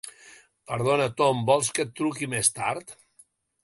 [0.71, 3.01] Perdona, Tom, vols que et truqui més tard?